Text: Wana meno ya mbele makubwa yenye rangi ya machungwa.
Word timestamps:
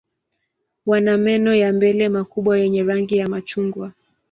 Wana 0.85 1.17
meno 1.17 1.55
ya 1.55 1.73
mbele 1.73 2.09
makubwa 2.09 2.59
yenye 2.59 2.83
rangi 2.83 3.17
ya 3.17 3.27
machungwa. 3.27 3.93